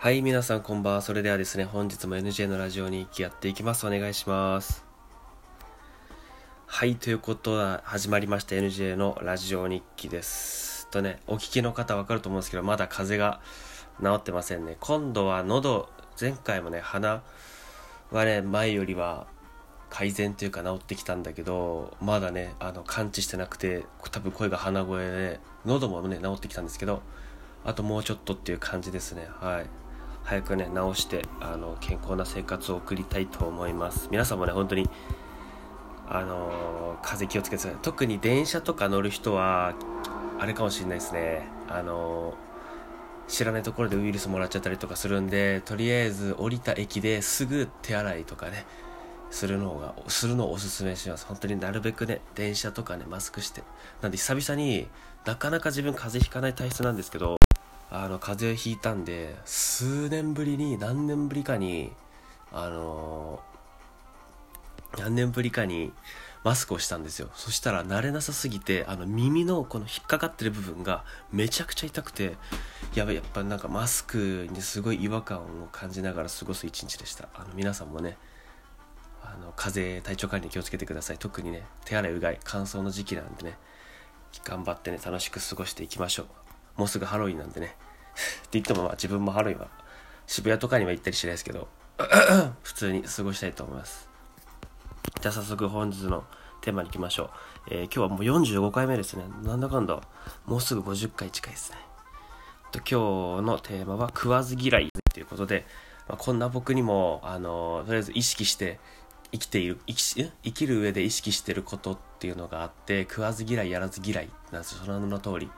[0.00, 1.02] はい、皆さんこんばんは。
[1.02, 3.84] それではですね、本日も NJ のラジオ日記やっていきます。
[3.84, 4.84] お願いします。
[6.66, 10.86] はい、ということは始まりました NJ のラジオ日記です。
[10.92, 13.40] とね、お聞きの方わかると思うんですけど、まだ風邪
[13.98, 14.76] が治ってませんね。
[14.78, 15.88] 今度は喉、
[16.18, 17.24] 前回もね、鼻
[18.12, 19.26] はね、前よりは
[19.90, 27.02] 改善というか治ってきたんだけど、まだね、あの、感知してなくて、多分声が鼻声で、喉もね、治ってきたんですけど、
[27.64, 29.26] あともうちょっとっていう感じですね。
[29.40, 29.87] はい。
[30.28, 34.08] 早くね、治して、あの、健康な生活を送りたいと思います。
[34.10, 34.86] 皆さんもね、本当に、
[36.06, 37.80] あのー風邪気をつけてください。
[37.80, 39.72] 特に電車とか乗る人は、
[40.38, 41.48] あれかもしれないですね。
[41.66, 48.66] あのー知らないところでウイルスもらっちゃったりとかするんで、とりあえず降りた駅ですぐ手洗いとかね、
[49.30, 51.24] するのが、するのをおすすめします。
[51.24, 53.62] 本当になるべくね、電車とかね、マスクして。
[54.02, 54.88] なんで久々に
[55.24, 57.37] なかなか自分風邪ひかない体質なんですけど、
[57.90, 61.92] あの、風邪ひいたんで、数年ぶりに、何年ぶりかに、
[62.52, 63.58] あのー
[64.96, 65.92] 何年ぶりかに
[66.44, 67.28] マスクをしたんですよ。
[67.34, 72.36] そしたら慣れなさすぎて、あの耳のこの引っかかってる部分がめちゃくちゃ痛くて、
[72.94, 77.28] やばい、やっぱなんかマスクにすごい違和感を感じながら過ごす一日でした。
[77.34, 78.16] あの皆さんもね、
[79.22, 81.18] あの風邪、体調管理に気をつけてください。
[81.18, 83.58] 特にね、手洗いうがい、乾燥の時期なんでね、
[84.44, 86.47] 頑張ってね、楽しく過ごしていきましょう。
[86.78, 87.66] もうすぐハロウィンなんでね。
[87.66, 89.68] って言ってもまあ自分もハロウィンは
[90.26, 91.68] 渋谷とかには行ったりしないですけど、
[92.62, 94.08] 普通に過ごしたいと思います。
[95.20, 96.24] じゃあ早速本日の
[96.62, 97.30] テーマに行きましょう。
[97.70, 99.24] えー今日はもう45回目ですね。
[99.42, 100.00] なんだかんだ、
[100.46, 101.78] もうすぐ50回近いですね。
[102.70, 105.66] と今日のテーマは食わず嫌いということで、
[106.06, 108.78] まあ、こんな僕にも、あのとりあえず意識して
[109.32, 115.50] 生きている生き生きる上で意識してることっていうのがあって食わず嫌いやらず嫌いなんですその名の通り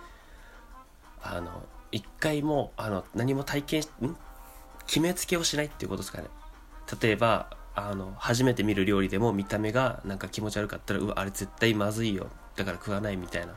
[1.23, 4.17] あの一回もあの何も体験ん？
[4.87, 6.29] 決めつけをしないっていうことですかね。
[7.01, 12.29] 例えばあの初めて見る料理でも見た目がなんか気持ち悪かったらうわあれ絶対まずいよ。
[12.57, 13.55] だから食わないみたいな。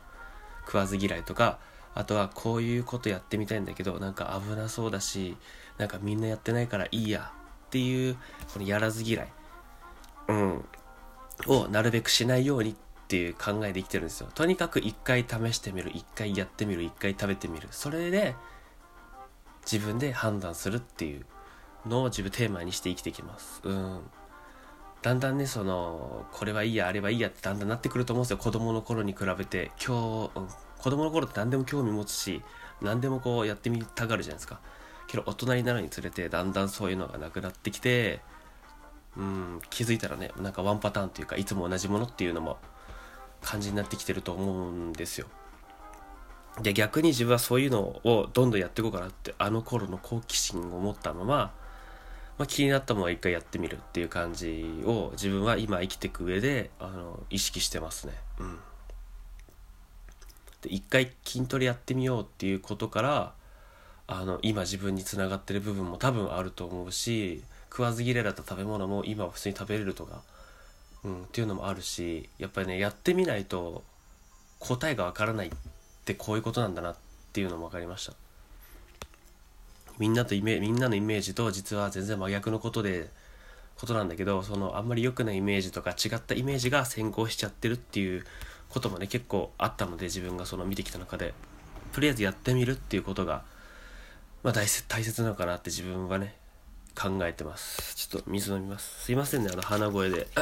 [0.66, 1.60] 食わず嫌いとか
[1.94, 5.36] あとはこういうことやってみたいんだけどなんか危なそうだし
[5.78, 7.32] なんかみんなやってないからいいや
[7.68, 8.16] っていう
[8.54, 9.28] このやらず嫌い。
[10.30, 10.66] うん。
[11.48, 12.76] をなるべくしないようにっ
[13.08, 14.30] ていう考えで生きてるんですよ。
[14.34, 17.68] とにかく一回試してみる一回やってみる一回食べてみる。
[17.72, 18.36] それで
[19.70, 21.26] 自分で判断するっていう
[21.86, 23.62] のを自分テーマにして生きてきます。
[23.64, 24.00] うん。
[25.02, 28.38] だんだんねそのこれはいいやあれはいいやってだんだんなってくると思うんですよ。
[28.38, 30.48] 子供の頃に比べて今日、うん、
[30.80, 32.42] 子供の頃って何でも興味持つし
[32.82, 34.60] 何でもこうやってみたがるじゃないですか。
[35.08, 38.22] けど大人になるにつれてだんだんそういうのがなくなってきて
[39.18, 39.60] うん。
[39.70, 42.58] 気づいたらねなんかワンパターンというかいつも同じものっていうのも
[43.44, 45.28] 感じになってきてると思うんですよ。
[46.62, 51.26] で逆に自分はそういうのをどんどんやっていこうかなってあの頃の好奇心を持ったまま、
[52.38, 58.14] まあ、気になったものは一回やってみるっていう感じを自分は今生きていく上であの意識してますね。
[58.40, 58.60] うん。
[60.62, 63.34] で一回筋トレやってみようっていうことから
[64.06, 67.44] あの今自分につながってる部分も多分あると思うし
[67.74, 70.22] 食わず嫌いだった食べ物も今は普通に食べれるとか、
[71.06, 73.84] うん、っていうのもあるしやっぱりねやってみないと
[74.60, 75.52] 答えがわからないっ
[76.06, 76.96] てこういうことなんだなっ
[77.34, 78.14] ていうのも分かりました。
[80.00, 83.10] みんなとイメみんなのイメージと実は全然真逆のことで
[83.78, 88.26] ことなんだけどそのあんまり良くないイメージとか違ったイメージが先行しちゃってるっていう
[88.70, 91.34] こともね結構あったので自分がその見てきた中で。
[91.94, 93.44] とりあえずやってみるっていうことが
[94.42, 96.36] まあ大切大切なのかなって自分はね
[96.96, 97.96] 考えてます。
[97.96, 99.04] ちょっと水飲みます。
[99.04, 100.28] すいませんねあの鼻声で。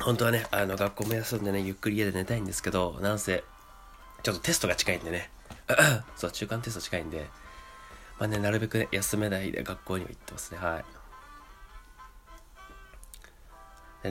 [0.00, 3.42] 本当はねあの学校も休んでねゆっくり家で寝たいんですけどなんせ
[4.22, 5.30] ちょっとテストが近いんでね。
[6.16, 7.28] そう中間テスト近いんで
[8.18, 10.58] まあねなるべくね休めないで学校には行ってますね。
[10.58, 10.84] はい。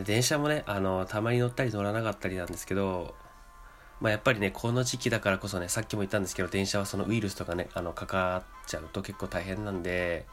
[0.03, 3.15] 電車もねあのたまに乗ったり乗らなかったりなんですけど
[4.03, 10.25] まあ、やっぱりねこの時期だからこそねさっきも言ったんですけど電車はそのウイルスとかねあのかかっちゃうと結構大変なんで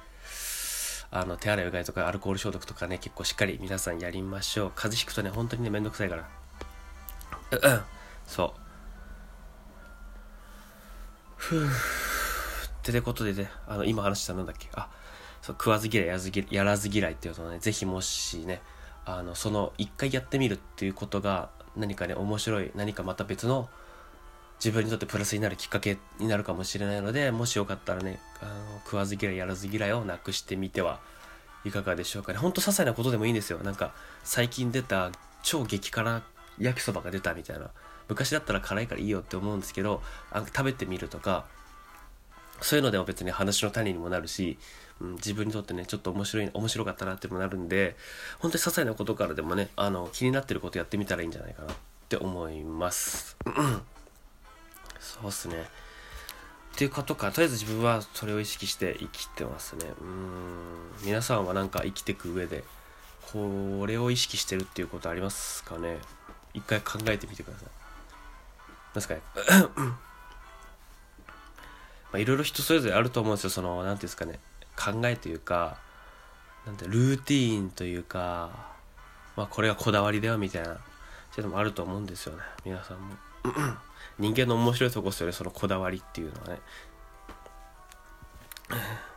[1.12, 4.72] あの手洗いうがいとかアルコール消毒とかね結構しっかり皆さんやりましょう。
[4.74, 6.28] 風邪ひくとね本当にねめんどくさいから。
[7.52, 7.82] うんうん。
[8.26, 8.60] そう。
[11.36, 11.66] ふう。
[11.66, 11.70] っ
[12.82, 14.68] てことでねあの今話したなんだっけ？
[14.74, 14.88] あ
[15.42, 18.62] そう食わず嫌いやらず嫌やらず嫌いっていうのをねぜひもしね
[19.04, 23.68] あのその一回やってみるっていうことが何かね面白い何かまた別の
[24.58, 31.00] 自分にとってプラスになるきっかけになるかもしれないのでもしよかったらねあの食わず嫌いやらず嫌いをなくしてみては
[31.64, 32.38] いかがでしょうかね。
[32.38, 33.58] ほんと些細なことでもいいんですよ。
[33.58, 33.92] なんか
[34.24, 35.10] 最近出た
[35.42, 36.22] 超激辛
[36.58, 37.70] 焼きそばが出たみたいな。
[38.08, 40.02] 昔だったら辛いからいいよって思うんですけど
[40.32, 41.44] あ食べてみるとか
[42.60, 44.58] そういうのでも別に話の種にもなるし、
[45.00, 47.96] うん、自分にとってねちょっと面白い面白かったなってもなるんで
[48.38, 51.76] 本当に些細なことからでもねあの気になってることやってみたらいいんじゃないかなっ
[52.08, 53.36] て思います。
[54.98, 55.64] そうっすね。
[56.74, 59.86] っていうことかとりあえず自分はそれを意識して生きてますね。
[60.00, 61.04] うん。
[61.04, 62.64] 皆さんはなんか生きていく上で
[63.32, 65.98] これを意識してるっていうことありますかね？
[66.52, 67.68] 一回考えてみてください。
[68.94, 69.20] 何すかね？
[72.12, 73.50] まあ、いろいろ人それぞれあると思うんですよ。
[73.50, 74.38] その何ていうんですかね。
[74.76, 75.78] 考えというか
[76.66, 78.50] なんてルーティーンというか
[79.36, 80.78] まあこれがこだわりだよみたいな
[81.30, 82.42] そういうのもあると思うんですよね。
[82.64, 83.14] 皆さんも。
[84.18, 85.32] 人間の面白いとこですよね。
[85.32, 86.60] そのこだわりっていうのはね。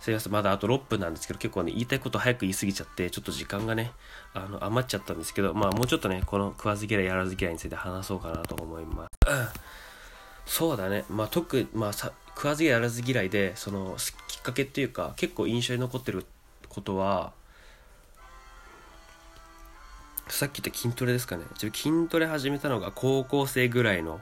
[0.00, 0.32] すいません。
[0.32, 3.92] まだあと6分なんですけど結構ね言いたいこと早く言い過ぎちゃってちょっと時間がね
[4.34, 9.08] あの余っちゃったんですけどまあもうちょっとねこの食わず嫌いやらず嫌いについて話そうかなと思います。
[10.46, 11.04] そうだね。
[11.10, 13.96] まあ特まあさ食わずやらず嫌いでその
[14.28, 16.24] きっかけっていうか結構印象に残ってる
[16.68, 17.32] ことは
[20.28, 21.44] さっき言った筋トレですかね。
[21.58, 24.20] 筋トレ始めたのが高校生ぐらいの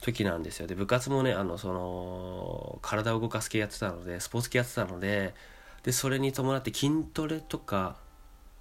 [0.00, 0.66] 時なんですよ。
[0.66, 5.34] で部活もねあのその体を動かす系やってたのでスポーツ系やってたので
[5.82, 7.96] でそれに伴って筋トレとか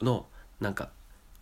[0.01, 0.25] の
[0.60, 0.89] なんか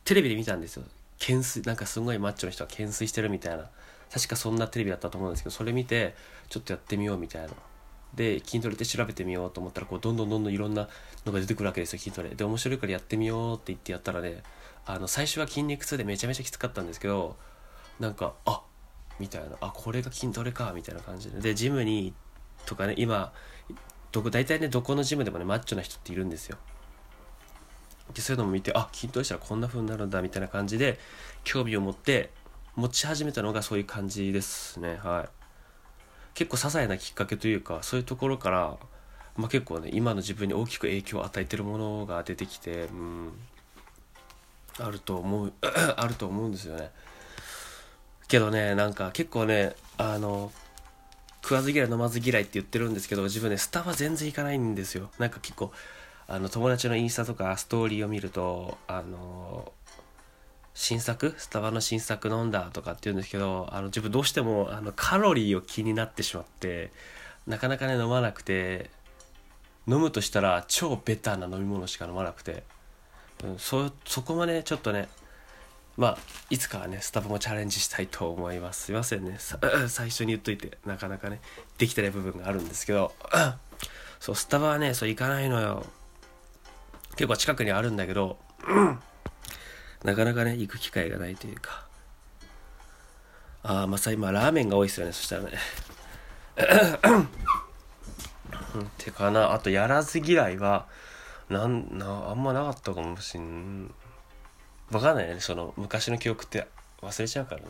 [0.03, 0.83] テレビで見たんですよ。
[1.19, 3.69] 懸垂なんかすごいマッチョの人が懸垂してるみたいな。
[4.11, 6.15] 確かそんなテレビだったと思うんですけどそれ見て
[6.49, 7.49] ちょっとやってみようみたいな。
[8.13, 10.87] で筋トレって調べてみようと思ったらこうどんどんどんどんいろんな
[11.25, 12.29] のが出てくるわけですよ筋トレ。
[12.29, 14.41] で面白いからやってみようって言ってやったらね
[14.85, 17.35] あの最初は筋肉痛でめちゃめちゃきつかったんですけど
[17.99, 18.61] なんかあ
[19.19, 19.57] みたいな。
[19.59, 21.41] あこれが筋トレかみたいな感じで。
[21.41, 22.13] でジムに
[22.65, 23.33] とかね今
[24.13, 26.57] どこ大体ねどこのジムでもねマッチョな人っているんですよ。
[28.13, 30.99] でそういうのも見てあ筋トレしたらこんな風になるんだみたいな感じで
[31.43, 32.29] 興味を持って
[32.75, 34.99] 持ち始めたのがそういう感じですね。
[35.01, 35.29] はい。
[36.33, 38.77] 結構些細なきっかけというかそういうところから、
[39.37, 43.31] まあ、結構ね今の自分に大きく影響を与えてるものが出てきてうん。
[44.77, 45.53] あると思う
[45.95, 46.91] あると思うんですよね。
[48.27, 50.51] けどねなんか結構ねあの
[51.41, 55.09] 食わず嫌い飲まず嫌いって言ってるんですけど自分ねスタバ全然行かないんですよ。
[55.19, 55.71] なんか結構
[56.27, 59.71] あの友達のインスタとかストーリーを見るとあの
[60.75, 61.33] 新作？
[61.37, 66.91] スタバの新作飲んだとかって言うんですけどあの自分どうしてもあのカロリーを気になってしまって
[67.47, 68.91] なかなかね飲まなくて
[69.87, 72.63] 飲むとしたら超ベターな飲み物しか飲まなくて
[73.43, 75.09] うん、そそこまでちょっとね
[75.97, 76.17] まあ
[76.49, 78.85] いつかはねスタバもチャレンジしたいと思います。
[78.85, 79.37] すいませんね。
[79.87, 81.39] 最初に言っといてなかなかね
[81.77, 83.13] できてない部分があるんですけど
[84.19, 85.85] そうスタバはねそう行かないのよ。
[87.15, 88.37] 結構近くにあるんだけど
[90.05, 91.85] なかなかね行く機会がないというか。
[93.63, 95.51] ああまさ今ラーメンが多いですよねそしたらね。
[98.77, 100.87] ってかなあとやらず嫌いは
[101.49, 103.93] なんなあんまなかったかもしん
[104.91, 106.67] わかんないねその昔の記憶って。
[107.05, 107.67] 忘れちゃうからね。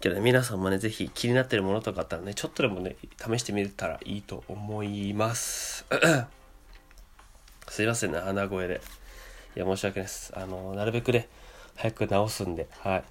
[0.00, 5.86] けど、ね、皆さんもね是非気になってるものとかあったらねちょっとでもね試してみたらいいと思います。
[7.68, 8.80] すいませんね鼻声で。
[9.56, 10.32] いや申し訳ないです。
[10.36, 11.28] あのなるべくね
[11.76, 13.04] 早く直すんではい。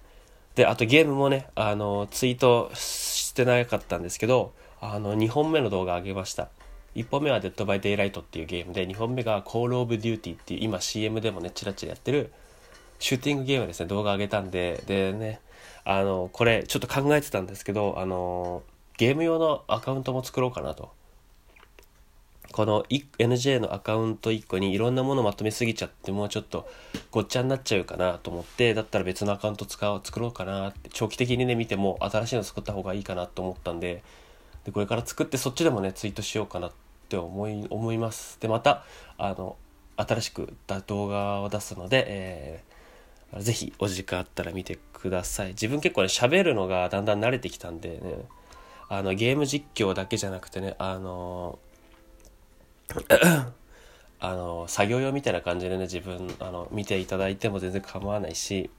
[0.56, 6.50] であとゲームもねあのツイートしてなかったんですけどあの2本目の動画あげました。
[6.96, 12.32] 1本目は Dead by Daylight っていうゲームで2本目が Call of Duty っていう今 CM でもねチラチラやってる
[13.00, 14.84] シューティングゲームですね動画上げたんで。
[14.86, 15.40] でね
[15.86, 18.64] あのこれちょっと考えてたんですけどあの
[18.98, 20.92] ゲーム用のアカウントも作ろうかなと。
[22.54, 26.70] この NJ のアカウント1個にいろんなものまとめすぎちゃってもうちょっと
[27.10, 34.04] ごっちゃになっちゃうかなと思ってだったら別のアカウント使おう作ろうかなって長期的にね見ても新しいの作った方がいいかなと思ったんで
[34.66, 36.72] でこれから作ってそっちでもねツイートしようかなっ
[37.10, 38.40] て思い思います。
[38.40, 38.86] でまた
[39.18, 39.58] あの
[39.98, 40.54] 新しく
[40.88, 45.50] 動画を出すので、えー、ぜひお時間あったら見てください。
[45.50, 48.00] 自分結構ね喋るのがだんだん慣れてきたんでね
[48.90, 51.58] あのゲーム実況だけじゃなくてねあの
[54.20, 58.70] あの作業用みたいな感じでね自分あの見ていただいても全然構わないし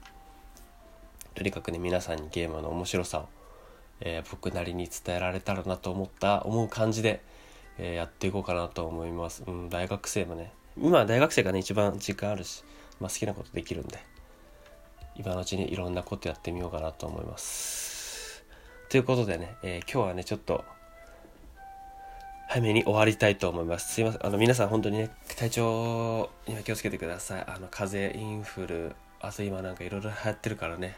[1.35, 3.29] とにかくね皆さんにゲームの面白さを、
[4.01, 7.21] えー、僕なりに伝えられたらなと思った思う感じで
[7.77, 9.43] えー、やっていこうかなと思います。
[9.45, 12.63] うん、大学生もね、今大学生がね、一番時間あるし、
[12.99, 13.99] まあ、好きなことできるんで、
[15.15, 18.43] 今のうちにいろんなことやってみようかなと思います。
[18.89, 20.63] ということでね、えー、今日はね、ちょっと、
[22.47, 23.93] 早めに終わりたいと思います。
[23.93, 24.25] すいません。
[24.25, 27.43] あの、皆さん本当にね、体調には気をつけてください。
[27.47, 30.95] あの、風邪、インフル、あと今なんかいろいろ流行ってるからね、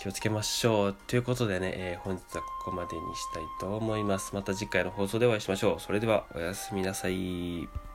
[0.00, 0.96] 気をつけましょう。
[1.06, 4.34] ということでね、えー本日はここまでにしたいと思います。
[4.34, 5.80] また次回の放送でお会いしましょう。
[5.80, 7.91] それではおやすみなさい。